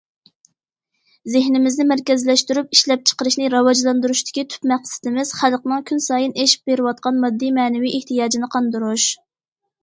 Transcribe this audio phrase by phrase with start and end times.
[1.33, 9.07] زېھنىمىزنى مەركەزلەشتۈرۈپ ئىشلەپچىقىرىشنى راۋاجلاندۇرۇشتىكى تۈپ مەقسىتىمىز خەلقنىڭ كۈنسايىن ئېشىپ بېرىۋاتقان ماددىي، مەنىۋى ئېھتىياجىنى قاندۇرۇش.